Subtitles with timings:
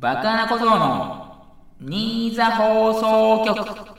[0.00, 1.36] バカな小僧の
[1.78, 3.98] 新座放送局。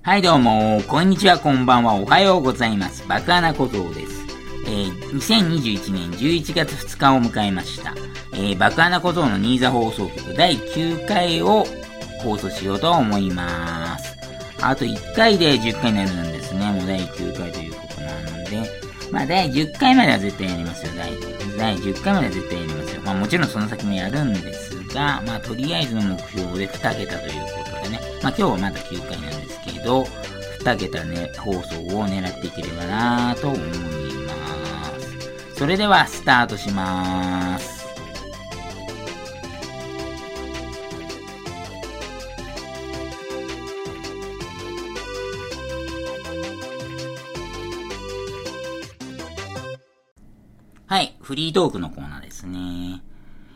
[0.00, 3.04] はいどうも、こんにちは、こんばんは、おはようございます。
[3.08, 4.24] バカな小僧です。
[4.64, 7.94] えー、2021年11月2日を迎えました。
[8.34, 11.64] えー、バカな小僧の新座放送局第9回を
[12.22, 14.16] 放送しようと思います。
[14.60, 16.70] あと1回で10回になるんですね。
[16.70, 18.70] もう第9回ということなので、
[19.10, 20.92] まあ第10回までは絶対やりますよ。
[20.96, 21.10] 第
[21.58, 23.02] 第10回までは絶対やりますよ。
[23.02, 28.00] まあもちろんその先もやるんですが、まあとりあえずの目標で2桁ということでね。
[28.22, 30.06] まあ今日はまだ9回なんですけど、
[30.60, 31.58] 2桁ね、放送
[31.96, 33.74] を狙っていければなと思いま
[35.00, 35.54] す。
[35.56, 37.82] それではスタートします。
[50.86, 53.02] はい、フリートークのコーナーですね。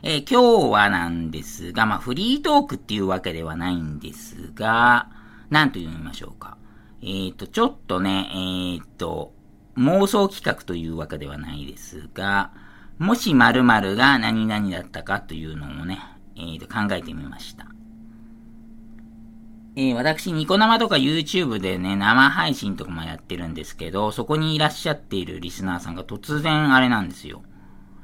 [0.02, 5.09] えー今日はなんですが、まあ、フリートークっていうわけではないんですが、
[5.51, 6.59] なんと言いましょうか。
[7.02, 8.29] えっ、と、ちょっとね、
[8.74, 9.32] えっ、と、
[9.76, 12.52] 妄想企画というわけではないですが、
[12.98, 15.99] もし〇〇が何々だったかというのをね、
[16.37, 17.66] えーと考えてみました。
[19.76, 27.43] えー私、ニコ生とか YouTube でね、生配信とかもやってるんですけど、そこにいらっしゃっているリスナーさんが突然あれなんですよ。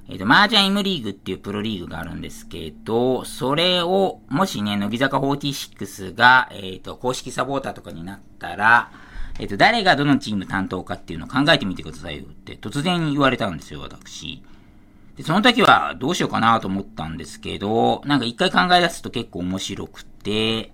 [0.09, 8.91] えっ、と、麻雀 M リーグっていうプロリーグがあるんですけど、それを、もしね、乃木坂46が、えっ、と、公式サポーターとかになったら、
[9.39, 14.43] えっ、と、誰がどのチーム担当かっていうのを考えてみてくださいよって突然言われたんですよ、私。
[15.17, 20.73] で、その時はどうしようかなと思ったんですけど、なんか一回考え出すと結構面白くて、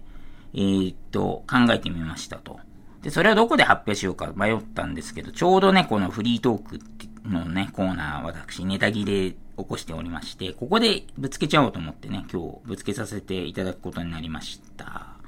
[0.54, 2.60] えっと、考えてみましたと。
[3.02, 6.97] で、それをどこで発表しようか迷ったんですけど、ちょうどね、このフリートークって
[7.28, 15.18] のね、コーナー、私、ネタ切れ起こしておりまして、ここでぶつけちゃおうと思ってね、今日ぶつけさせていただくことになりました。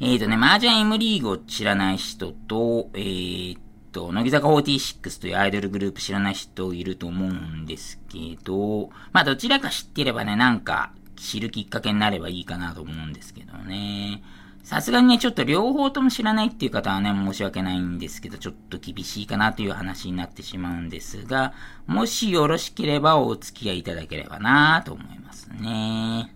[0.00, 3.58] えーとね、麻雀 M リーグを知らない人と、えー
[3.92, 14.22] と、乃木坂46というアイドルグループ知らない人いると思うんですけど、まあどちらか知ってればね、なんか知るきっかけになればいいかなと思うんですけどね。
[14.66, 21.52] さすがにね、ちょっと両方とも知らないっていう方はね、申し訳ないんですけど、ちょっと厳しいかなという話になってしまうんですが、
[21.86, 26.34] もしよろしければお付き合いいただければなと思いますね。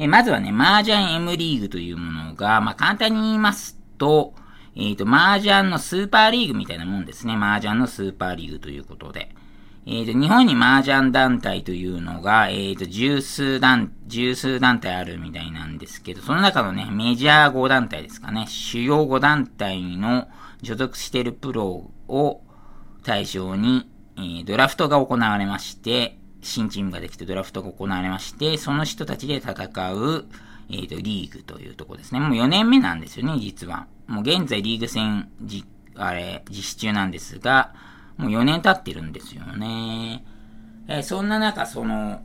[0.00, 4.34] え、まずはね、麻雀 M リーグというものが、まあ、簡単に言いますと、
[4.74, 7.36] えっ、と、麻雀のスーパーリーグみたいなもんですね。
[7.36, 9.32] 麻雀のスーパーリーグということで。
[9.92, 20.28] えっ、と、日本に麻雀団体というのが、えっ、と、十数団、十数団体あるみたいなんですけど、その中のね、メジャー5団体ですかね、主要5団体の
[20.62, 22.40] 所属しているプロを
[23.02, 29.52] 対象に、えードラフトが行われまして、新チームができてドラフトが行われまして、その人たちで戦
[29.92, 30.26] う、
[30.70, 32.20] えっ、と、リーグというとこですね。
[32.20, 33.88] もう4年目なんですよね、実は。
[34.06, 35.64] もう現在リーグ戦、じ、
[35.96, 37.74] あれ、実施中なんですが、
[38.20, 40.24] もう4年経ってるんですよね。
[40.88, 42.22] えーそんな中、その、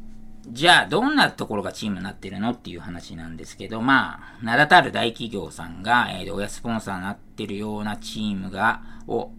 [0.48, 9.32] じゃあ、どんなところがチームになってるのっていう話なんですけど、まあ、名だたる大企業さんが、えーと親スポンサーになってるようなチームが、を、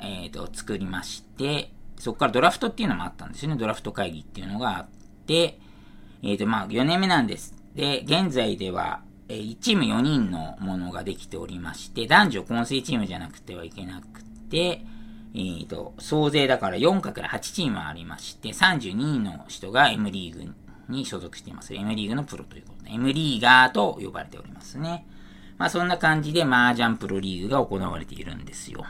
[0.00, 3.56] えっ、と、作りまして、そこからドラフトっていうのもあったんですよね。
[3.56, 4.88] ドラフト会議っていうのがあっ
[5.26, 5.58] て、
[6.22, 7.54] えっ、と、まあ、4年目なんです。
[7.74, 14.84] で、現在では、え1チーム4人のものができておりまして、男女混成チームじゃなくてはいけなくて、
[15.38, 20.54] えっ、と、総勢だから 4×8 チームありまして、32人の人が M リーグ
[20.88, 21.74] に所属しています。
[21.74, 25.06] M リーグのプロということで、M リーガーと呼ばれておりますね。
[25.58, 28.84] まあそんな感じで麻雀プロリーグが行われているんですよ。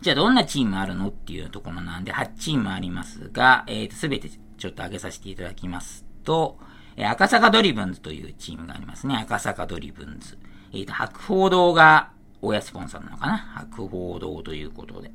[0.00, 6.58] じゃあどんなチームあるのっていうところなんで、8チームありますが、えーと、すべてちょっと挙げさせていただきますと、
[6.96, 9.16] えー赤坂ドリブンズというチームがありますね。
[9.16, 10.38] 赤坂ドリブンズ。
[10.72, 12.10] えーと、博報堂が
[12.40, 15.10] 親スポンサーなのかな博報堂ということで。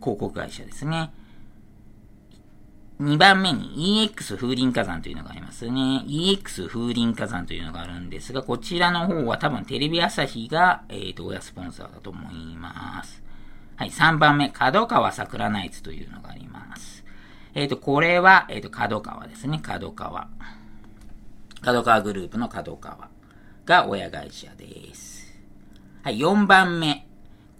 [0.00, 1.12] 広告会社ですね。
[3.00, 6.02] 2番目に EX 風林火山というのがありますね。
[6.06, 13.22] EX 風林火山というのがあるんですが、こちらの方は多分テレビ朝日が、えーと、親スポンサーだと思います。
[13.76, 17.04] はい、3番目、角川桜ナイツというのがあります。
[17.52, 20.28] えっ、と、これは、えっ、と、角川ですね、角川。
[21.60, 23.10] 角川グループの角川
[23.66, 25.34] が親会社です。
[26.02, 27.05] はい、4番目、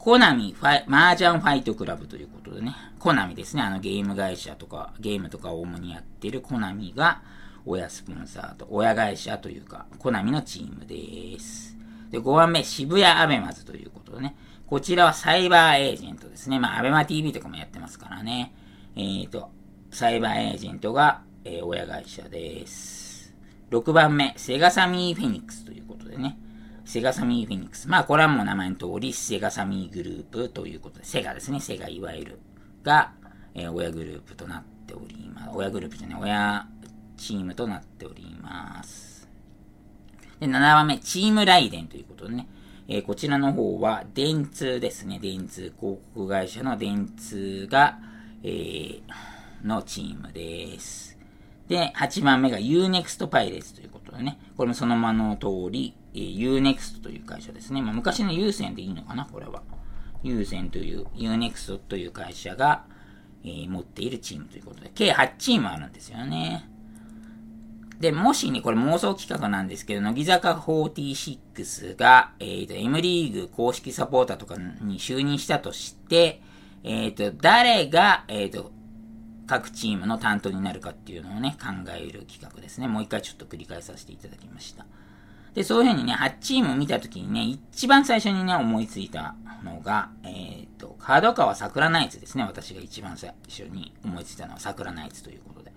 [0.07, 7.23] コナミファイ、麻雀ファイトクラブということでね、コナミですね、あのゲーム会社とか、ゲームとかを主にやってるコナミが
[7.65, 11.77] 親スポンサーと、親会社というか、コナミのチームです。
[12.13, 14.37] で、5番目、渋谷アベマズということでね、
[14.69, 16.61] こちらはサイバーエージェントですね。
[16.61, 18.55] まあ、アベマ TV とかもやってますからね。
[18.95, 19.51] えっ、と、
[19.91, 23.35] サイバーエージェントが、えー、親会社です。
[23.73, 26.39] 6番目、セガサミーフェニックスということでね。
[26.87, 27.89] セガサミーフェニックス。
[27.89, 31.61] まあ、これはもう名前の通り、セガサミーグループということで、セガですね。
[31.61, 32.39] セガいわゆる
[32.85, 33.13] が、
[33.55, 35.51] えー、親グループとなっております。
[35.53, 36.67] 親グループじゃない、親
[37.17, 39.29] チームとなっております。
[40.39, 42.49] で、7番目、チームライデンということでね。
[42.87, 45.19] えー、こちらの方は、電通ですね。
[45.19, 47.99] 電通、広告会社の電通が、
[48.45, 49.03] えー、
[49.65, 51.19] のチームです。
[51.67, 54.39] で、8番目が Unext パイレーツということでね。
[54.57, 57.83] これもそのままの通り、えー、Unext という会社ですね。
[57.83, 59.63] まあ、昔の優先でいいのかなこれは。
[60.23, 62.87] 優先という Unext という会社が、
[63.45, 66.69] えー、持っているチームということで、計8チームあるんですよね。
[68.01, 76.41] で、もしね、これ妄想企画なんですけど、乃木坂46が、えっ、ー、と、M リーグ公式サポーターとかに就任したとして、
[76.83, 78.73] えっ、ー、と、誰が、えっ、ー、と、
[79.47, 82.89] 各チームの担当になるかっていうのをね、考える企画ですね。
[82.89, 84.87] もう一回ちょっと繰り返させていただきました。
[85.57, 87.43] で、そういうふうにね、8チーム見たときにね、
[87.73, 92.45] 一番最初にね、思いついたのが、えっ、ー、と、角川桜ナイツですね。
[92.45, 95.73] 私が一番最初に思いついたのは桜ナイツということで。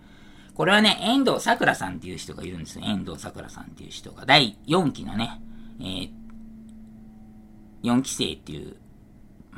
[0.53, 2.87] これはね、遠藤桜さんっていう人がいるんですね。
[2.87, 5.41] 遠藤桜さんっていう人が、第4期のね、
[5.79, 6.11] えー、
[7.83, 8.75] 4期生っていう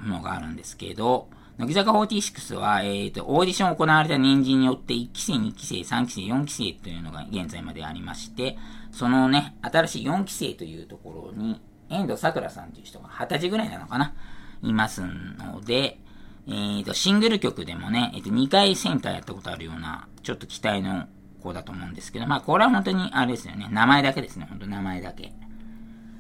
[0.08, 1.30] のがあるんですけど、
[1.62, 8.58] 乃木坂46は、え、ー、と、オーディション行われた年次によって1期生、2期生、3期生、4期生というのが現在までありまして、
[8.92, 14.16] そのね、新しい4期生というところに、遠藤桜さんという人が20歳ぐらいなのかな
[14.64, 16.00] いますので、
[16.48, 21.06] え、ー、と、シングル曲でもね、えっ、ー、と、2回センターやったことあるような、ちょっと期待の
[21.44, 23.68] 子だと思うんですけど、まあ、これは本当にあれですよね。
[23.70, 24.48] 名前だけですね。
[24.50, 25.32] 本当名前だけ。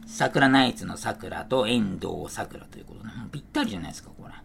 [0.05, 4.35] 桜ナイツの桜と遠藤桜ということで、もうぴったりじゃないですか、これ。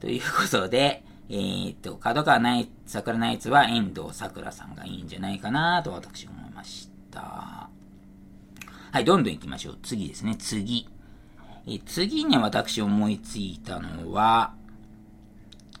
[0.00, 7.68] ということで、えー、っと、角川ナイツ、桜ナイツは遠藤桜さんがいいんじゃないかなと私思いました。
[8.92, 9.78] はい、どんどん行きましょう。
[9.82, 10.88] 次ですね、次。
[11.66, 14.54] え次に私思いついたのは、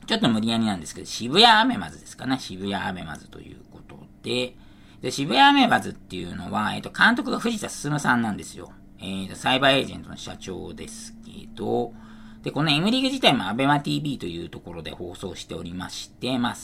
[0.06, 2.38] ちょっと無理やりなんですけど、渋谷アメマズですかね。
[2.38, 4.54] 渋谷アメマズということで、
[5.00, 8.70] で渋谷アメマズっていうのは、えっ、と、監督が藤田進さんなんですよ。
[9.00, 11.94] えっ、と、サイバーエージェントの社長ですけど、
[12.42, 16.54] で、この M リーグ自体も ABEMATV というところで放送しておりまして、ま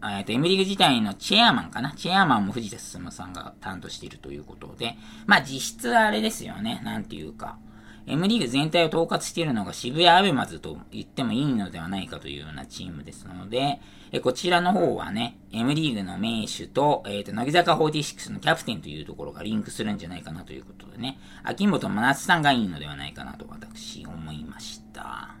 [0.00, 1.92] あ、えっと、M リーグ自体のチェアマンかな？
[1.92, 4.96] チェアマンも藤田進さんが担当しているということで、
[5.26, 6.80] まあ実質あれですよね。
[6.84, 7.58] なんていうか、
[8.08, 25.34] M リーグ全体を統括しているのが渋谷アベマズと言ってもいいのではないかというようなチームですので、えこちらの方はね、M リーグの名手と、えっ、ー、と、乃木坂46のキャプテンというところがリンクするんじゃないかなということでね、秋元真夏さんがいいのではないかなと私思いました。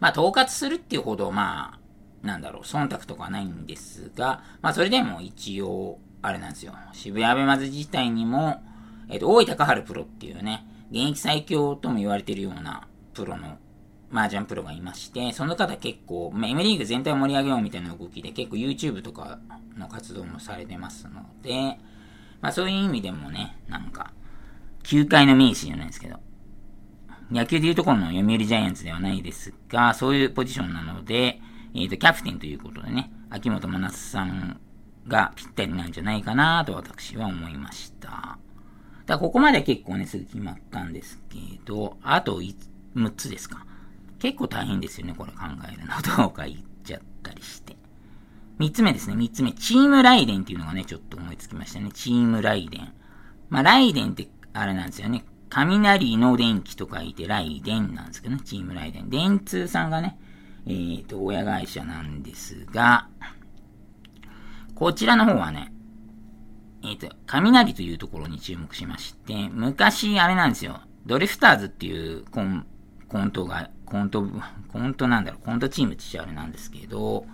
[0.00, 6.72] まあ、統括するっていうほど、まあ、なんだろう、忖度とかないんですが、まあ、それでも一応、あれなんですよ。
[6.94, 8.62] 渋谷アベマズ自体にも、
[9.10, 13.58] えっ、ー、と、大井高春プロっていうね、現役最強とも言われているようなプロの
[14.12, 19.40] 麻雀プロがいまして、その方結構、まあ、M リーグ全体を盛り上げようみたいな動きで結構 YouTube とか
[19.76, 21.80] の活動もされてますので、
[22.40, 24.12] まあそういう意味でもね、なんか、
[24.84, 26.20] 球界の名士じゃないですけど、
[27.28, 31.40] 野球でいうところの読売ジャイアンツではないですが、そういうポジションなので、
[31.74, 34.60] えっ、ー、と、キャプテンということでね、秋元真夏さん
[35.08, 38.38] がぴったりなんじゃないかなと私は思いました。
[39.06, 43.64] だここまで結構ね、すぐ決まったんですけど、あと6つですか。
[44.18, 46.16] 結構大変ですよね、これ考えるの。
[46.16, 47.76] どうか言っちゃったりして。
[48.58, 49.52] 3つ目ですね、3つ目。
[49.52, 51.90] チームライデンっていうのがね、ちょっと思いつきましたね。
[51.92, 52.92] チームライデン。
[53.50, 55.24] まあ、ライデンって、あれなんですよね。
[55.50, 59.10] 雷の電気と書いてライデンなんですけどね、チームライデン。
[59.10, 60.18] 電通さんがね、
[60.66, 63.08] えっ、ー、と、親会社なんですが、
[64.74, 65.73] こちらの方はね、
[66.84, 70.80] えっ、ー、と、雷というところに注目しまして、昔、あれなんですよ。
[71.06, 72.66] ドリフターズっていうコン、
[73.08, 74.26] コントが、コント、
[74.72, 77.24] コントなんだろう、コントチームってあれなんですけど、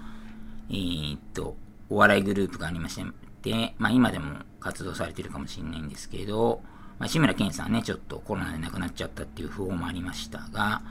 [0.71, 1.57] えー、っと、
[1.89, 3.05] お笑いグループがありまし
[3.43, 6.63] て、まあ今でも活動されてるかもしれないんですけど、
[7.01, 10.83] まあ志村けんさんね、ちょっとコロナで亡くなっちゃったっていう不法もありましたが、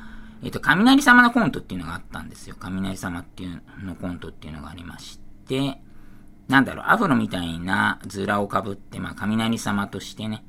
[0.44, 2.56] えっと、雷様のコントっていうのがあったんですよ。
[2.60, 5.82] 雷様っていうのコントっていうのがありまして、
[6.50, 10.44] なんだろう、アフロみたいなズラをかぶって、まあ、雷様としてね、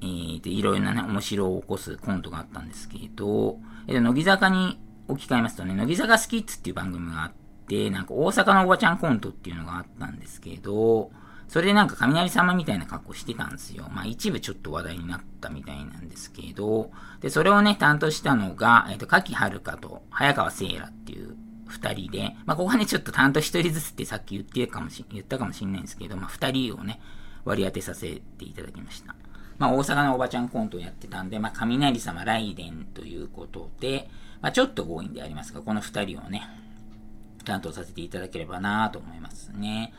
[0.00, 7.32] えー、で、いろいろなね、面白を起こすコントがあったんですけど、えっー、乃木坂に置き換えますとね、乃木坂スキッツっていう番組があっ
[7.68, 11.10] て、なんか大阪のおばちゃんコントっていうのがあったんですけど、
[11.48, 13.88] それでなんか雷様みたいな格好してたんですよ。
[13.90, 16.90] まあ一部ちょっと話題になったみたいなんですけど、
[17.20, 21.36] で、それをね、担当したのが、えっ、ー、と、柿遥と早川聖羅っていう
[21.68, 27.00] 二人で、まあ、ここはね、ちょっと担当一人ずつってさっき言ってかもし、言ったかもしれないんですけど、まあ、二人をね、
[27.44, 29.14] 割り当てさせていただきました。
[29.58, 34.08] まあ、大阪のおばちゃんコントをやってたんで、まあ、雷様雷電ということで、
[34.40, 36.42] まあ、ちょっと強引でありますが、この二人をね、
[37.44, 39.92] 担当させていただければなと思いますね。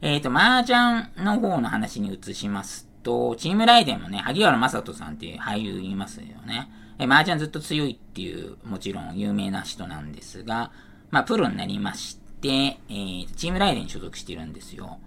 [0.00, 6.70] えっ、ー、と、麻雀の方の話に移しますと、チームライデンもね、萩原正人さんっていう俳優いますよね。
[6.98, 10.70] え、麻雀ずっと強いっていう、もちろん有名な人なんですが、
[11.10, 14.98] まあ、プロになりまして、えー、チームライデンに所属してるんですよ。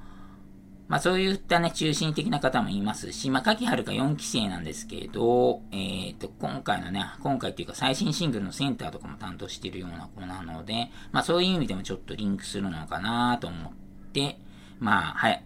[0.87, 13.73] まあそういったね、中心的な方もいますし、まあ、柿春か4期生なんですけど、え、ー、と、今回のね、今回っていうか最新シングルのセンターとかも担当してるような子なので、まあそういう意味でもちょっとリンクするのかなと思っ
[14.11, 14.37] て、
[14.79, 15.45] まあ、はい、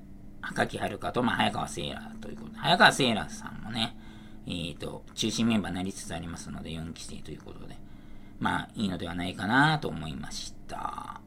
[0.53, 3.95] 柿春かと、まあ、早川セーラーということで、早川セーラーさんもね、
[4.47, 7.77] えっ、ー、と、中心メンバーになりつつありますので、4期生ということで、
[8.39, 11.21] まあ、いいのではないかなと思いました。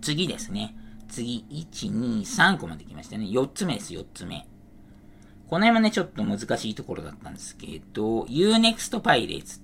[0.00, 0.74] 次ですね。
[1.08, 3.26] 次、1、2、3個まで来ましたね。
[3.26, 4.46] 4つ目です、4つ目。
[5.48, 9.60] この辺もね、ちょっと難しいところだったんですけど、Unext Pirates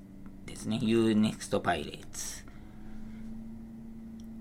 [0.47, 0.81] ですね。
[0.83, 2.45] Unext Pirates。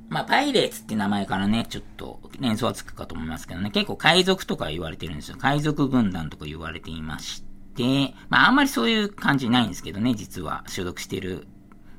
[0.10, 5.38] まあ、パイレーツって名前からね、ちょっと連想はつくかと思いますけどね、結構海賊とか言われてるんですよ。
[5.38, 11.47] 海賊軍団とか言われていまして、でまあ、あんまりそういう感じないんですけどね、実は所属してる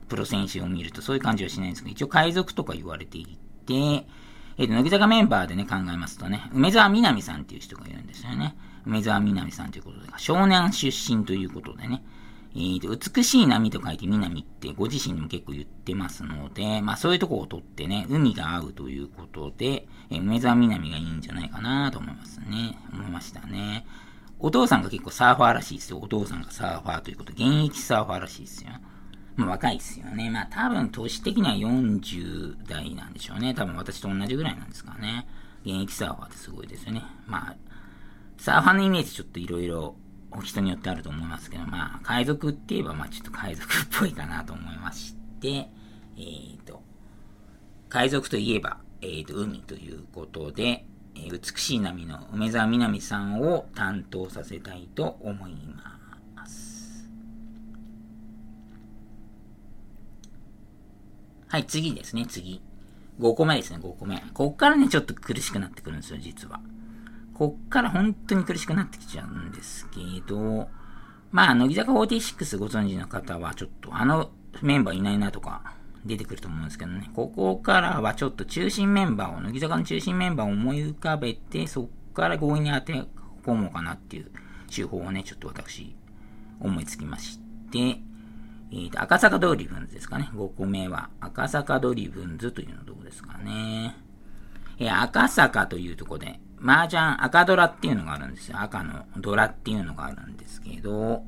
[0.08, 3.74] プロ選手を見るとそういう感じはしないんですけど、一応海賊とか言われていて、
[4.56, 8.56] えっ、ー、と、乃木坂メンバーでね、考えますとね、梅沢みなみさんっていう人がいるんですよね。
[8.86, 12.04] 梅沢みなみさんということで、少年出身ということでね、
[12.54, 22.78] えー、と美しい波と書いてみなみってご自身にも結構言ってますので、まあそういうとこを取ってね、海が合うということで、えー、梅沢みなみがいいんじゃないかなと思いますね。
[22.92, 23.84] 思いましたね。
[24.44, 25.98] お父さんが結構サーファーらしいですよ。
[26.02, 28.72] お父さんがサーファーということ、現役サーファーらしいですよ。
[29.36, 30.28] まあ若いですよね。
[30.28, 33.54] まあ多分年的には40代なんでしょうね。
[33.54, 35.26] 多分私と同じぐらいなんですかね。
[35.64, 37.02] 現役サーファーってすごいですよね。
[37.26, 37.56] まあ、
[38.36, 39.96] サーファーのイメージちょっといろいろ
[40.42, 46.82] 人によってあると思いますけど、まあ、海賊って言えば、まあちょっと海賊っぽいかなと思いまして、えっ、ー、と、
[47.88, 50.84] 海賊といえば、えっ、ー、と、海ということで、
[51.14, 57.08] 美しい波の梅沢みなみさんを担当させたいと思います。
[61.48, 62.60] はい、次ですね、次。
[63.20, 64.22] 5個目ですね、5個目。
[64.34, 66.60] こっからね、ちょっと苦しくなってくるんですよ、実は。
[67.34, 70.68] こっから本当に苦しくなってきちゃうんですけど、
[71.30, 74.30] まあ、乃木坂46ご存知の方は、ちょっとあの
[74.62, 77.10] メンバーいないなとか、出てくると思うんですけどね。
[77.14, 83.04] ここからはちょっと中心メンバーを、乃木坂の中心メンバーを思い浮かべて、そっから強引に当て
[83.44, 84.30] 込もうかなっていう
[84.74, 85.94] 手法をね、ちょっと私、
[86.60, 87.38] 思いつきまし
[87.70, 88.00] て、
[88.70, 90.30] えーと、赤坂ドリブンズですかね。
[90.34, 93.96] 5個目は、赤坂ドリブンズというのどうですかね。
[94.78, 98.60] えー、赤坂というとこで、麻雀赤ドラっていうのがあるんですよ。
[98.60, 101.22] 赤のドラっていうのがあるんですけど、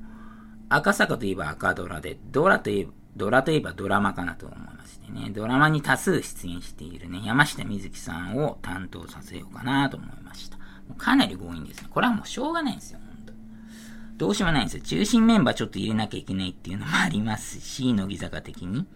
[0.69, 10.59] 赤坂といえば赤ドラで、ドラといえば、ドラといえばドラマかなと思いましてね、ドラマに多数出演しているね、山下美月さんを担当させようかなと思いました。
[10.99, 11.89] かなり強引ですね。
[11.91, 13.01] これはもうしょうがないんですよ。
[13.01, 13.33] 本当
[14.27, 14.83] どうしようもないんですよ。
[14.83, 18.87] 中心メンバーちょっと入れなきゃいけないっていうのもありますし、乃木坂的に。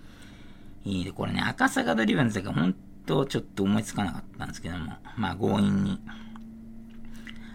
[0.87, 2.75] えー、これね、赤坂ドリブンズが本
[3.07, 6.01] 当ちょっと思いつかなかったんですけども、まあ強引に。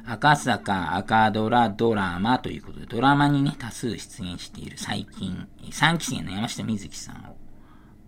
[0.07, 7.35] 赤坂赤ドラドラマということで、ドラマにね、多数出演している最近、3期生の山下美月さんを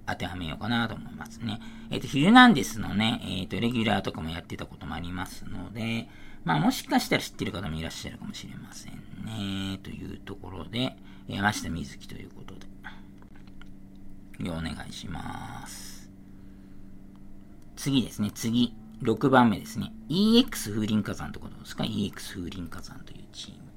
[0.05, 1.59] 当てはめようかなと思いますね。
[1.89, 6.07] えっ、ー、と、ヒルナンデスのね、えっ、ー、と、レギュラーとかもやってたこともありますので、
[6.45, 8.93] まあもしかしたら知ってる方もいらっしゃるかもしれません
[9.25, 9.79] ね。
[9.81, 10.95] というところで、
[11.27, 12.67] 山下美月ということで、
[14.51, 16.09] お願いします。
[17.75, 18.73] 次ですね、次。
[19.01, 19.93] 6番目ですね。
[20.09, 23.67] EX 風林火山ということですか ?EX 風林火山というチーム。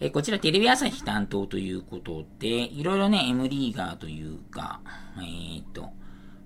[0.00, 4.80] えこちらテレビ朝日担当ということで、いろいろね、M リーガーというか、
[5.18, 5.90] えー、っと、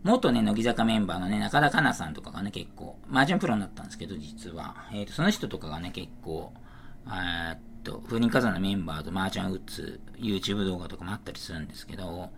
[0.03, 4.89] 元ね、乃木坂メンバーのね、中田花奈さんとかがね、結構、マージャンプロになったんですけど、実は。
[4.93, 6.53] えっ、と、その人とかがね、結構、
[7.07, 12.31] えっと、風林火山のメンバーとマージャン打つ YouTube 動画とかもあったりするんですけど、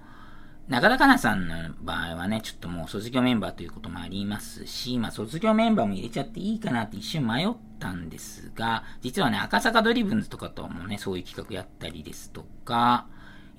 [0.68, 13.06] 中田花奈さんの場合はね、ちょっともう卒業メンバーということもありますし、まあ卒業メンバーも入れちゃっていいかなって一瞬迷ったんですが、実はね、赤坂ドリブンズとかともね、そういう企画やったりですとか、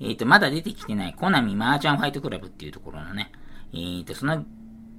[0.00, 3.32] えっ、ー、と、まだ出てきてないコナミマージャンファイトクラブっていうところのね、
[3.72, 4.44] えーと、その、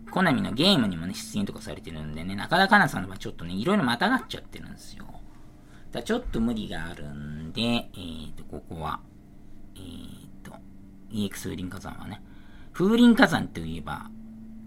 [0.09, 5.05] コナミのゲームにもね、出演とかされてるんでね、中田香奈さんの場合ちょっとね、いろいろまたがっちゃってるんですよ。
[5.91, 8.99] だちょっと無理があるんで、えーと、ここは、
[9.75, 10.18] えー、
[11.11, 12.21] EX リン火山はね、
[12.73, 14.09] 風林火山といえば、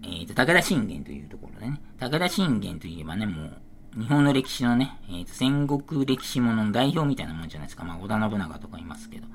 [0.03, 7.83] えっ、ー、と、武田信玄というところでね、武田信玄といえばね、もう、日本の歴史のね、えー、と戦国歴史ものの代表みたいなもんじゃないですか。
[7.83, 9.27] まあ、織田信長とかいますけど。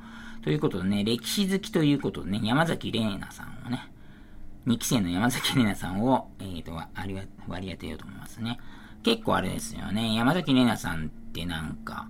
[0.43, 3.91] ということでね、歴史好きということでね、山崎玲奈さんをね、
[4.67, 6.73] 2期生の山崎玲奈さんを、えっ、ー、と、
[7.47, 8.59] 割り当てようと思いますね。
[9.03, 12.09] 結構あれですよね、山崎玲奈さんってなんか、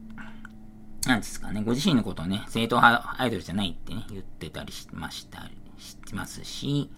[1.08, 5.48] なんですかね、ご自身のことをね、正統派アイドルじゃないってね、言ってたりしました、
[5.78, 6.90] しますし、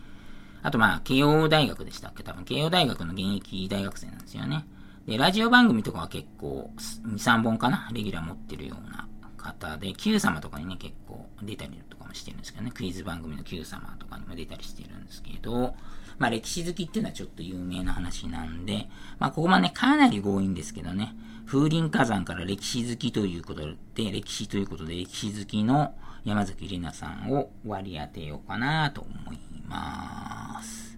[0.62, 2.24] あとまあ、慶応大学でしたっけ？
[2.24, 4.66] 多分、慶応大学の現役大学生なんですよね。
[5.06, 7.88] で、ラジオ番組とかは結構、2、3本かな？
[7.92, 9.06] レギュラー持ってるような
[9.38, 15.76] 方で、Q 様とかにね、結構出たりとかもしてるんですけどね、クイズ番組の Q 様とかにも出たりしてるんですけど、
[16.18, 18.88] まあ歴史好きっていうのはちょっと有名な話なんで、
[19.20, 21.14] まあここもね、かなり強引ですけどね、
[21.50, 23.62] 風林火山から歴史好きということ
[23.96, 25.92] で、歴史ということで歴史好きの
[26.24, 30.96] 山崎里奈さんを割り当てようかなと思います。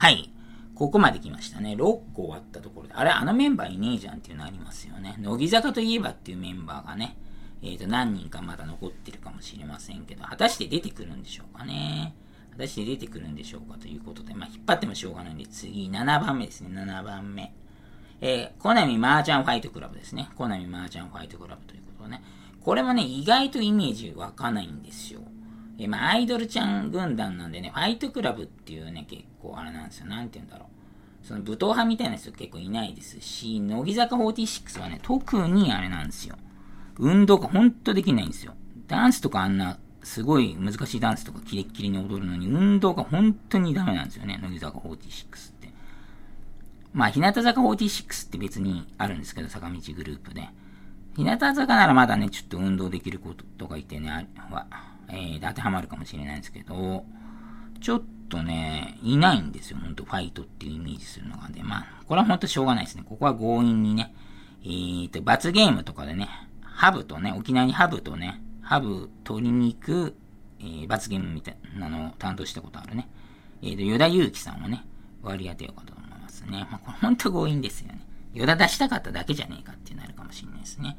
[0.00, 0.32] はい。
[0.74, 1.76] ここまで来ましたね。
[1.78, 1.78] 6
[2.12, 2.94] 個終わったところで。
[2.94, 5.14] あれ、あのメンバーいねえじゃんっていうのありますよね。
[5.20, 7.16] 乃木坂といえばっていうメンバーがね、
[7.62, 12.16] えっ、ー、と、何人かまだ残ってるかもしれませんけど、果たして出てくるんでしょうかね。
[12.50, 17.54] 果たして出てくるんでしょうかということで、まあ、引っ張ってもしょうがないんで、次、7番目ですね、7番目。
[18.20, 20.30] えー、コナミマージャンファイトクラブですね。
[20.36, 22.22] コナミマージャンファイトクラブということね。
[22.60, 25.20] これもね、意外とイメージ湧かないんですよ。
[25.78, 30.06] えまあ、アイドルちゃん軍団なんでね、ファイトクラブっていうね、結構あれなんですよ。
[30.06, 31.26] なんて言うんだろう。
[31.26, 36.36] その武闘派みたいな人結構いないですし、乃木坂46はね、特にあれなんですよ。
[36.98, 38.54] 運動がほんとできないんですよ。
[38.86, 45.53] ダンスとかあんな、すごい難しいダンスとかキレッキレに踊るのに、運動が本当にダメなんですよね、乃木坂46。
[46.94, 50.48] まあ、日向坂46って別にあるんですけど、坂道グループで。
[51.16, 54.66] 日向坂ならまだね、ちょっと運動できる子ととかいてね、は、
[55.08, 57.04] えー、当てはまるかもしれないんですけど、
[57.80, 59.78] ちょっとね、いないんですよ。
[59.82, 61.48] ほんと、ファイトっていうイメージするのが。
[61.48, 63.02] で、まあ、これはほんとしょうがないですね。
[63.04, 64.14] ここは強引にね、
[64.62, 66.28] えーと、罰ゲームとかでね、
[66.62, 70.16] ハブとね、沖縄にハブとね、ハブ取りに行く、
[70.60, 73.08] えー、罰ゲームみたいなのを担当したことあるね。
[73.62, 74.84] えーと、与田祐希さんをね、
[75.22, 75.94] 割り当てようかと
[76.44, 76.68] 思いますね。
[76.70, 78.00] まあ、これほんと強引ですよね。
[78.34, 80.98] 与田出したかっただけじゃねえかってなるかもしれないですね。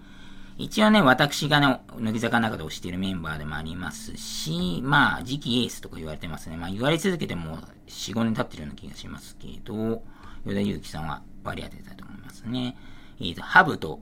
[0.58, 6.56] 一応ね、私がね、乃木坂の中で推しているメンバーでもありますし、まあ、次期エースとか言われてますね。
[6.56, 10.04] まあ、言われ続けても4、5年経ってるような気がしますけど、
[10.46, 12.78] 与田祐希さんは割り当てたいと思いますね。
[13.20, 14.00] えっ、ー、と、ハブと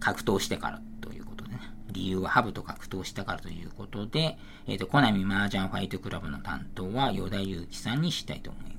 [0.00, 1.60] 格闘してからということでね。
[1.92, 8.73] 理由はハブと格闘したからということで、えっ、ー、と、コナミマージャンファイトクラブの担当は与田祐希さんにしたいと思います。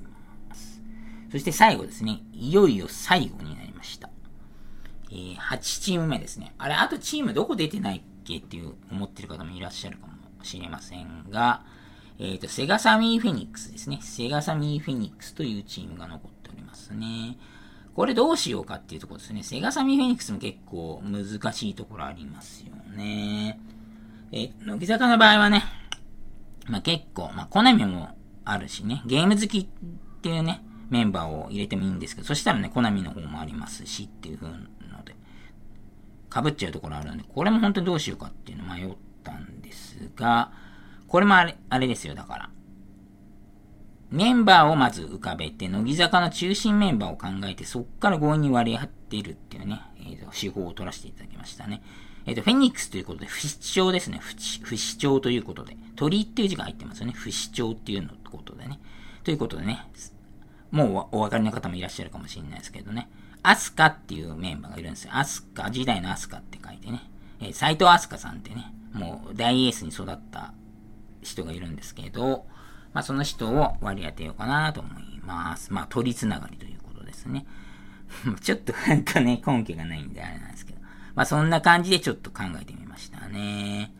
[1.36, 4.08] そして最後ですね、いよいよ最後になりました。
[5.10, 6.54] えー、8チーム目ですね。
[6.56, 11.62] あれ、あとチームどこ出てないっけっていう思ってる方もいらっしゃるかもしれませんが、
[12.18, 13.98] えっ、ー、と、セガサミーフェニックスですね。
[14.00, 17.36] セガサミーフェニックスというチームが残っておりますね。
[17.94, 19.42] これどうしようかっていうところですね。
[19.42, 23.60] セガサミーフェニックスも結構難しいところありますよね。
[24.32, 25.64] え乃木坂の場合はね、
[26.66, 29.66] まあ、結構、まあ、コナミもあるしね、ゲーム好きっ
[30.22, 34.56] ていうね、メンバーを入れてもいいんですけど、そしたらね、コナミの方もありますしっていう風の
[35.04, 35.14] で
[36.32, 40.52] 被っちゃうところあるんで、これも本当にどうしようかっていうの迷ったんですが、
[41.08, 42.50] これもあれ、あれですよ、だから。
[44.10, 51.82] メンバーをまず浮かべて、乃木坂の中心メンバーを考えて、そっから強引に割り当てるっていうね、えーと、手法を取らせていただきましたね。
[52.24, 54.20] えっ、ー、と、フェニックスということで、不死鳥ですね。
[54.62, 55.76] 不死鳥ということで。
[55.96, 57.12] 鳥っていう字が入ってますよね。
[57.12, 58.80] 不死鳥っていうのってことでね。
[59.24, 59.84] ということでね、
[60.76, 63.08] もうお分かりの方もいらっしゃるかもしれないですけどね。
[63.42, 65.10] アスカっていうメンバーがいるんですよ。
[65.14, 67.10] アスカ、時代のアスカって書いてね。
[67.40, 70.52] えー、斎藤アスカさんってね、もう大エースに育った
[71.22, 72.44] 人がいるんですけど、
[72.92, 75.72] まあその人を割り当てようかなと思います。
[75.72, 77.46] まあ取りつながりということですね。
[78.42, 80.80] ちょっとなんかね、根拠がないんであれなんですけど。
[81.14, 83.92] まあそんな感じでちょっと考えてみましたね。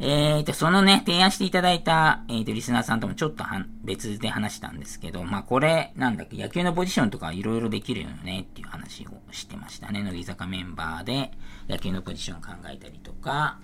[0.00, 10.02] えーと、そのね、提案していただいた、えーと、リスナーさんともちょっとは別で話したんですけど、まあこれ、なんだっけ、野球のポジションとか色々できるよねっていう話をしてましたね。
[10.02, 11.30] 乃木坂メンバーで
[11.68, 13.58] 野球のポジション考えたりとか、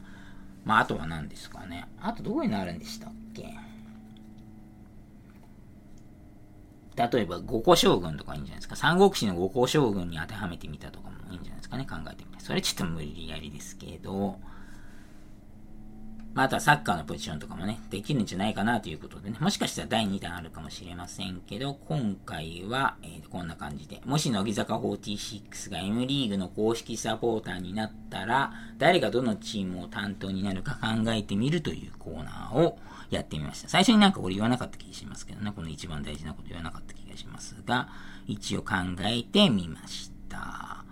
[0.64, 1.88] まああとは何ですかね。
[2.00, 3.52] あとどこになるんでしたっけ？
[6.96, 8.76] 例えば、五個将軍とかいいんじゃないですか。
[8.76, 11.86] 三国志の五個将軍に当てはめてみたとかもいいんじゃないですかね。
[11.88, 12.44] 考えてみて。
[12.44, 14.38] それちょっと無理やりですけど、
[16.32, 32.78] まあ、あとはサッカーのポジションとかもね、できるんじゃないかなということでね、もしかしたら第2弾あるかもしれませんけど、今回は、えー、こんな感じで、もし乃木坂46が M リーグの公式サポーターになったら、誰がどのチームを担当になるか考えてみるというコーナーを
[33.10, 33.68] やってみました。
[33.68, 37.88] 最初になんか俺言わなかった気がしますけどね、この一番大事なこと言わなかった気がしますが、
[38.26, 40.84] 一応考えてみました。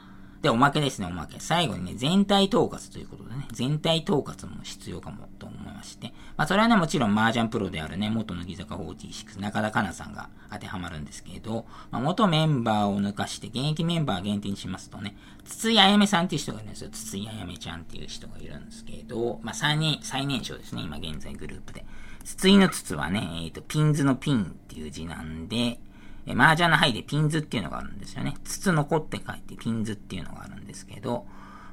[0.43, 1.41] で、おまけですね、おまけ。
[1.41, 6.13] 最後にね、全体統括ということでね、全体統括も必要かもと思いまして。
[6.37, 16.91] まあ、それはね、もちろん麻雀プロであるね、元乃木坂46、中田香奈さんが当てはまるんですけど、まあ、元メンバーを抜かして、現役メンバー限定にしますとね、筒井あやめさんっていう人がいるんですよ。
[16.91, 21.85] 筒井あやめちゃんっていう人がいるんですけど、まあ、3人、最年少ですね、今現在グループで。
[22.25, 25.81] 筒井の筒はね、えっ、ー、と、ピンズのピンっていう字なんで、
[26.29, 28.35] え麻雀の牌でピンズっていうのがあるんですよね。
[28.45, 31.27] 筒残って書いてピンズっていうのがあるんですけど、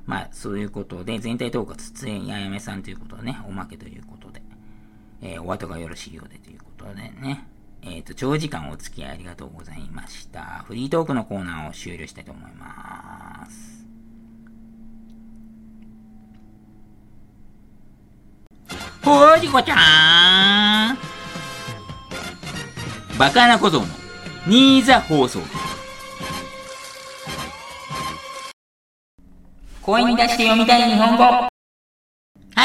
[0.06, 4.42] まあ、そういうことで、全体統括出演ややめさんということでね、おまけということで、
[5.22, 7.48] えー、お後がよろしいようでということでね、
[7.82, 10.64] えっ、ー、と、長時間お付き合いありがとうございました。
[10.66, 13.76] フリートークのコーナーを終了したいと思います。
[19.04, 24.05] ほーじこちゃーんバカな小僧の
[24.48, 25.40] 新座放送
[29.82, 31.50] 声に出して読みたい日本語は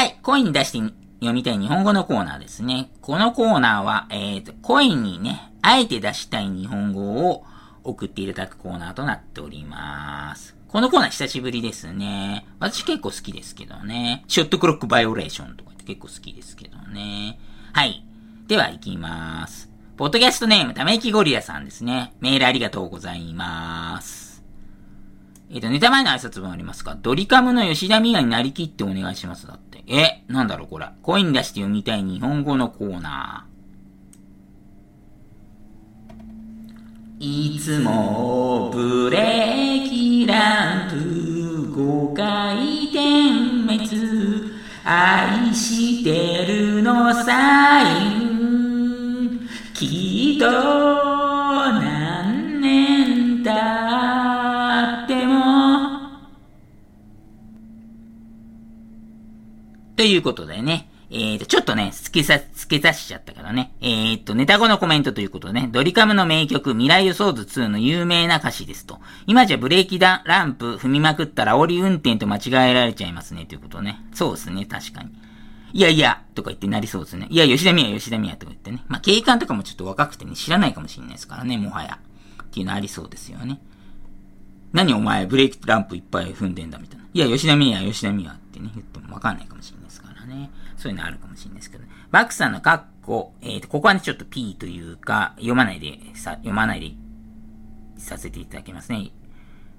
[0.05, 0.77] い、声に出して
[1.21, 2.91] 読みたい日本語のコーナーですね。
[3.01, 7.43] このコーナーは、えっ、ー、と、声にね、あえて出したい日本語を
[7.83, 10.55] 送っていただくコーナーとなっております。
[10.67, 12.45] このコーナー久しぶりですね。
[12.59, 14.23] 私結構好きですけどね。
[14.27, 17.39] ショットクロックバイオレーションとかって結構好きですけどね。
[17.73, 18.05] はい。
[18.47, 19.70] では行きます。
[20.01, 22.15] ポッドキャストネーム、ため息ゴリラさんですね。
[22.21, 24.43] メールありがとうございます。
[25.51, 29.83] えっ、ー、と、ネタ前の挨拶文ありますかドリカムの吉田美也になりきってお願いしますだって。
[29.85, 30.87] え、なんだろうこれ。
[31.03, 37.55] 声に出して読みたい日本語のコーナー。
[37.55, 40.95] いつもブレーキランプ
[41.79, 44.51] 5回点滅
[44.83, 48.20] 愛してるのサイン
[49.81, 50.45] きっと
[51.79, 53.49] 何年経
[55.05, 55.41] っても。
[59.95, 60.87] ということでね。
[61.13, 63.73] えーと、ちょっとね、付けさ、付け足しちゃったからね。
[63.81, 68.99] えーと、ネタ後のコメントということでね、ドリカムの名曲、未来予想図2の有名な歌詞ですと。
[69.27, 73.99] 今じゃブレーキダランプ踏みまくったら煽り運転と間違えられちゃいますね、ということね。
[74.13, 75.09] そうですね、確かに。
[75.73, 77.27] いやいや、とか言ってなりそうですね。
[77.29, 78.83] いや、吉田美也、吉田美也とか言ってね。
[78.87, 81.99] まあ、警官とかもちょっと若くてね、知らないかもしれないですからね、もはや。
[82.43, 83.61] っていうのありそうですよね。
[84.73, 87.05] 何お前、ブレーキランプいっぱい踏んでんだみたいな。
[87.13, 90.49] いや、吉田美也、吉田美也ってね、言ってもわかんないかもしれないですからね。
[90.77, 91.89] そういうのあるかもしれないですけどね。
[92.09, 96.93] バックさんのカッコ、えっ、ー、と、ここはね、ちょっと P というか、読まないで、さ、読まないで、
[97.97, 99.11] させていただきますね。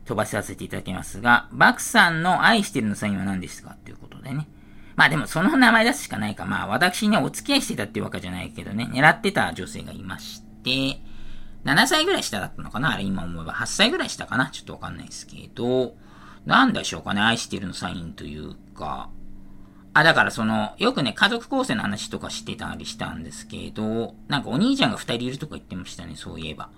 [0.05, 4.48] 飛ばさせていただきますが、バクさんの愛してるのサインは何ですかということでね。
[4.96, 6.44] まあでもその名前出すしかないか。
[6.44, 11.00] まあ私ね、お付き合いしてたっていうわけじゃないけどね、狙ってた女性がいまして、
[11.64, 12.94] 7歳ぐらい下だったのかな？
[12.94, 13.55] あれ今思えば。
[13.55, 14.50] 8歳ぐらい下かな？
[14.50, 15.94] ちょっとわかんないですけど、
[16.44, 17.20] なんでしょうかね？
[17.20, 19.11] 愛してるのサインというか。
[19.94, 26.70] あ、だからその、よくね、家族構成の話とかしてたりしたんですけど、なんかお兄ちゃんが2人いるとか言ってましたね、そういえば。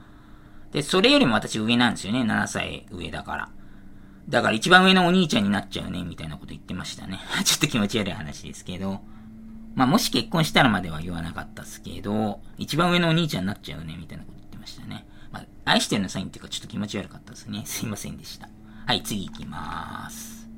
[0.72, 3.48] で、それよりも私上なんですよね、7歳上だから。
[4.28, 7.20] だから一番上のお兄ちゃんになっちゃうね、みたいなこと言ってましたね。
[7.44, 9.02] ちょっと気持ち悪い話ですけど。
[9.74, 15.04] まあ、もし結婚したらまでは言わなかったっすけど、一番上のお兄ちゃんになっちゃうね、みたいなこと言ってましたね。
[15.32, 17.62] まあ、愛してるのサインっていうかちょっと気持ち悪かったですね。
[17.66, 18.48] すいませんでした。
[18.86, 20.48] はい、次行きまーす。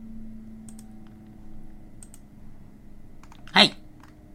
[3.53, 3.75] はい。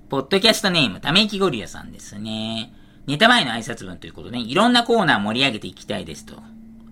[0.09, 2.73] ポッドキャストネーム、ため息ゴリラさんですね。
[3.05, 6.41] ネタ前の挨拶文ということで、いろんなコーナー盛り上げていきたいですと。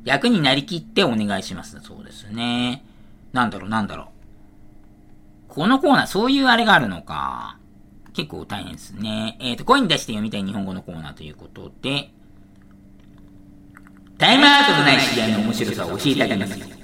[0.09, 2.83] 役になりきってお願いしますそうですね。
[3.31, 4.07] なんだろう、なんだろう。
[5.49, 7.59] このコーナー、そういうあれがあるのか。
[8.13, 9.37] 結構大変ですね。
[9.39, 12.09] えっ、ー、と、声に出して読みたい日本語のコーナーということで、
[14.17, 16.78] タイムアウトのない試合の面白さを教えてあげます。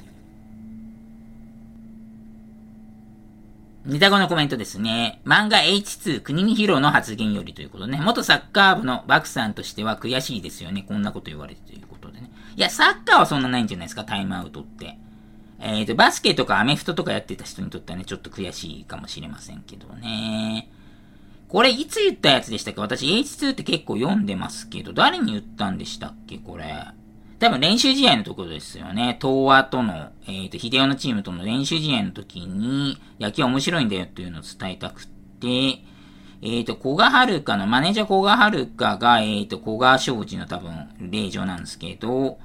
[3.86, 5.22] ネタ後のコメントですね。
[5.26, 8.02] 漫画 H2 国に披露の発言よりということね。
[8.04, 10.84] 元サッカー部のバクさんとしては悔しいですよね。
[10.88, 12.32] こんなこと言われてということでね。
[12.56, 14.98] いや、サッカーはそんなないんじゃないですか、タイムアウトって。
[15.60, 20.70] えっ、ー、と、バスケとかアメフトとかやってた人にとってはね、ちょっと悔しいかもしれませんけどね。
[21.48, 22.82] これ、いつ言ったやつでしたっけ？
[22.82, 26.40] 私 H2 って結構読んでますけど、誰に言ったんでしたっけ？
[26.40, 26.88] これ。
[27.46, 29.20] 多分練習試合のところですよね。
[29.22, 42.40] 東亜との、えっ、ー、と、秀夫のチームとの練習試合の時に、野球面白いんだよっていうのを伝えたくて、えっ、ー、と、古賀遥の、マネージャー古賀遥が、えっ、ー、と、古賀商事の多分、令状なんですけど、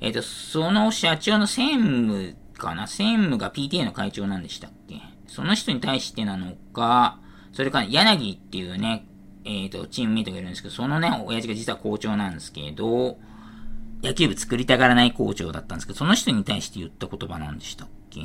[0.00, 2.86] えっ、ー、と、その社長の専務かな？
[2.86, 5.00] 専務が PTA の会長なんでしたっけ？
[5.26, 7.18] その人に対してなのか、
[7.52, 9.04] それから柳っていうね、
[9.44, 13.18] えっ、と、チームメイトがいるんですけど、そのね、親父が実は校長なんですけど、
[14.04, 18.20] 野球部作りたがらない校長だったんですけど、その人に対して言った言葉なんでしたっけ？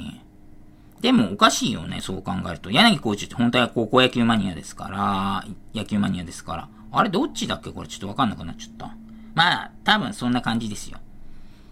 [1.01, 2.69] でもおかしいよね、そう考えると。
[2.71, 6.69] 柳コーチって本当は高校野球マニアですから、野球マニアですから。
[6.91, 7.71] あれどっちだっけ？
[7.71, 8.93] これちょっとわかんなくなっちゃった。
[9.35, 10.99] まあ、多分そんな感じですよ。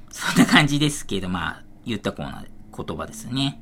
[0.10, 3.62] そんな感じですけど、まあ、言ったコーナー、言葉ですね。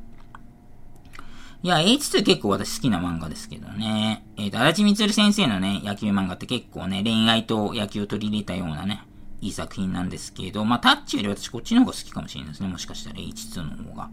[1.64, 4.24] いや、H2 結構私好きな漫画ですけどね。
[4.38, 9.04] えっ、ー、と、足立み先生のね、野球漫画って結構ね、恋愛と野球を取り入れたようなね、
[9.42, 12.70] いい作品なんですけど、まあ、タッチより私こっちの方が好きかもしれないですね。
[12.70, 14.10] もしかしたら H2 の方が。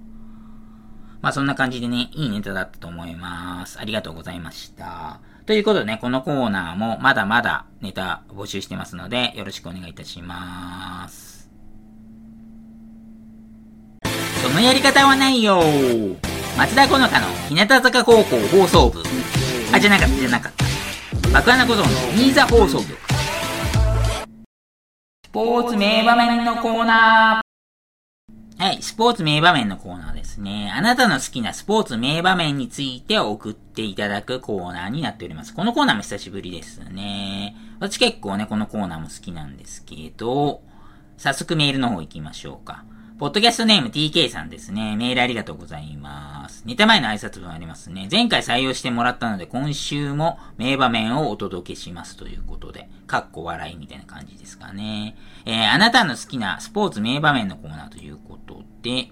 [1.23, 3.79] まあそんな感じでね、いいネタだったと思います。
[3.79, 5.21] ありがとうございました。
[5.47, 11.49] ということでね、このコーナーもまだまだネタ募集してますので、よろしくお願いいたします。
[14.43, 15.63] そのやり方はないよ
[16.59, 19.03] 松田好花の日向坂高校放送部。
[19.73, 21.31] あ、じゃなかった、じゃなかった。
[21.31, 23.12] 爆穴小僧の新座放送局。
[25.33, 28.63] スポーツ名場面のコーナー。
[28.63, 30.71] はい、スポーツ名場面のコーナーですね。
[30.77, 35.55] あなたの好きなスポーツ名場面について送っていただくコーナーになっております。
[35.55, 37.57] このコーナーも久しぶりですね。
[37.81, 40.61] 私結構ね、このコーナーも好きなんですけど、
[41.17, 42.85] 早速メールの方行きましょうか。
[43.19, 44.97] ポッドキャストネーム TK さんですね。
[44.97, 46.65] メールありがとうございます。
[46.67, 48.09] ネタ前の挨拶文ありますね。
[48.11, 55.17] 前回採用してもらったので、今週も名場面をお届けしますということで、かっこ笑いみたいな感じですかね。
[55.45, 59.11] えー、あなたの好きなスポーツ名場面のコーナーということで、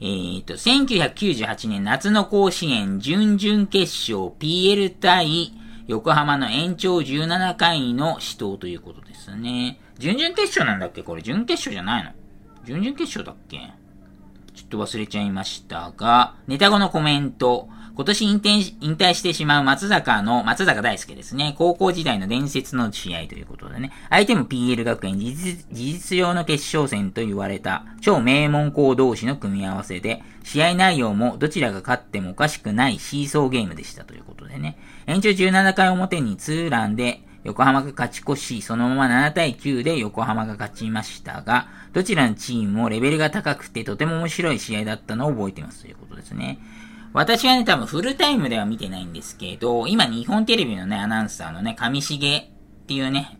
[0.00, 5.52] えーと、1998年夏の甲子園準々決勝 PL 対
[5.86, 9.78] 横浜の延長17回の死闘ということですね。
[9.98, 11.04] 準々決勝なんだっけ？
[11.04, 12.10] これ準決勝じゃないの？
[12.64, 13.58] 準々決勝だっけ？
[14.54, 17.68] ちょっと忘れちゃいましたが、ネタ後のコメント。
[17.96, 21.54] 今年引退引退してしまう松坂の、松坂大輔ですね。
[21.56, 23.92] 高校時代の伝説の試合ということでね。
[24.10, 34.76] 相手も PL 学園事実事実上の決勝戦と言われた超名門校同士の組み合わせで、試合内容もどちらが勝ってもおかしくないシーソーゲームでしたということでね。
[35.06, 46.58] 延長17回表にツーランで横浜が勝ち越し、そのまま7対9で横浜が勝ちましたが、どちらのチームもレベルが高くてとても面白い試合だったのを覚えてますということですね。
[47.12, 53.38] 私はね、多分フルタイムでは見てないんですけど、今日本テレビのね、アナウンサーのね、上重っていうね、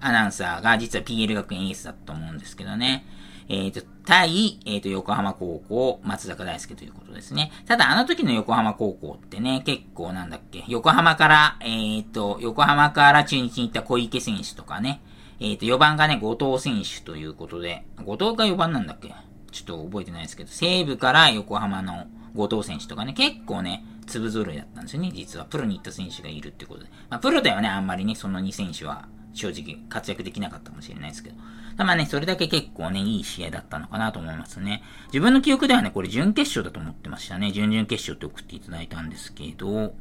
[0.00, 3.06] アナウンサーが実は PL 学園エースだったと思うんですけどね。
[3.48, 7.52] えっ、ー、と、対、えっ、ー、と、横浜高校、松坂大輔ということですね。
[7.66, 15.02] ただ、あの時の横浜高校ってね、結構なんだっけ、横浜から、えっ、ー、と、横浜から中日に行った小池選手とかね、
[15.40, 19.14] えっ、と、4番がね、後藤選手ということで、後藤が4番なんだっけ？
[19.50, 25.44] ちょっと覚えてないですけど、西武から横浜の後藤選手とかね、結構ね、粒揃いだったんですよね、実は。
[25.44, 26.86] プロに行った選手がいるってことで。
[27.10, 31.36] まあ、プロではね、あんまりね、その2選手は正直活躍できなかったかもしれないですけど。
[31.76, 34.82] たまあね、それだけ結構ね、いい試合だったのかなと思いますね。
[35.06, 37.52] 自分の記憶ではね、これ準決勝だと思ってましたね。
[37.52, 39.94] 準々決勝って送っていただいたんですけど、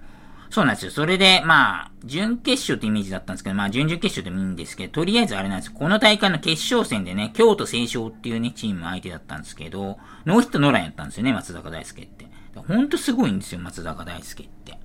[0.49, 0.91] そうなんですよ。
[0.91, 5.73] それで、まあ、準決勝ってイメージだったんですけど、まあ、準々決勝でもいいんですけど、とりあえずあれなんですよ。
[5.75, 12.27] この大会の決勝戦でね、京都清少っていうね、チーム相手だったんですけど、ノーヒットノーランやったんですよね、松坂大輔って。
[12.53, 14.77] ほんとすごいんですよ、松坂大輔って。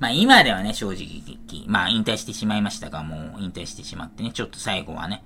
[0.00, 1.22] まあ今ではね、正直、
[1.68, 5.22] まあ引退してしまいましたが、もう引退してしまってね、ちょっと最後はね、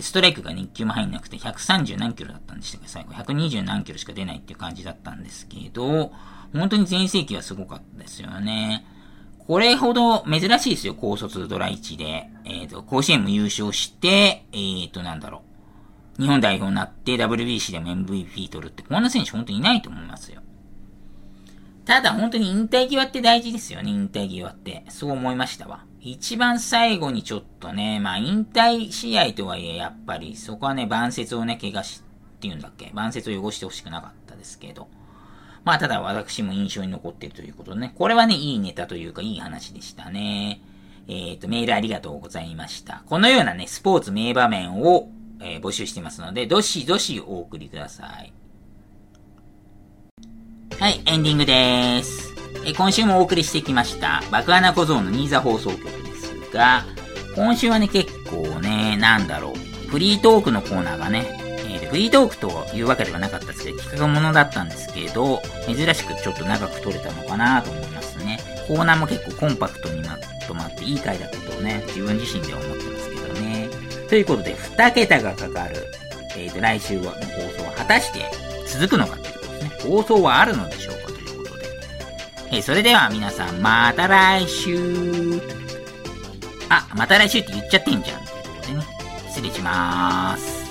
[0.00, 2.88] ストライクが日球も入んなくて130何キロだったんでしたっけ？
[2.88, 6.12] 最後120何キロしか出ないっていう感じだったんですけど、
[6.52, 8.86] 本当に全盛期はすごかったですよね。
[9.46, 12.30] これほど珍しいですよ、高卒ドラ1で。
[12.44, 15.42] えっ、ー、と、甲子園も優勝して、えっ、ー、と、なんだろ
[16.18, 16.22] う。
[16.22, 20.40] 日本代表になって WBC でも MVP 取るって、こんな選手本当にいないと思いますよ。
[21.84, 24.84] ただ本当に引退際って大事ですよね、引退際って。
[24.88, 25.84] そう思いましたわ。
[26.04, 32.02] 一番最後にちょっとね、まあ引退試合とはいえ、やっぱりそこはね、晩節をね、怪我し、
[32.36, 34.88] っていうんだっけ、晩節を汚してほしくなかったですけど。
[35.64, 40.60] まあただ私も印象に残っているということでね、これはね、いいネタというかいい話でしたね。
[41.08, 43.02] えっ、ー、と、メールありがとうございました。
[43.06, 45.08] このようなね、スポーツ名場面を、
[45.40, 48.32] えー、募集してますので、どしどしお送りください。
[50.78, 52.33] はい、エンディングです。
[52.64, 56.84] え今週もお送りしてきました、爆穴小僧の新座放送局ですが、
[57.34, 61.26] 今週はね、結構ね、なんだろう、フリートークのコーナーがね、
[61.66, 68.38] えー、フリートークというわけではなかったですけど、企画ものだったんですけど、珍しくちょっと長く撮れたのかなと思いますね。
[68.68, 73.68] コーナーも結構コンパクトにまとまって、いい回だったとね、自分自身では思ってますけどね。
[74.08, 75.76] ということで、2桁がかかる、
[76.36, 77.16] えー、と、来週は、の放
[77.58, 78.30] 送は果たして
[78.68, 79.70] 続くのかということですね。
[79.90, 81.13] 放送はあるのでしょうか
[82.54, 85.40] えー、それでは皆さん、また来週
[86.68, 88.24] あ、また来週って言っちゃってんじゃん。
[88.24, 88.84] ということでね、
[89.28, 90.63] 失礼しまーす。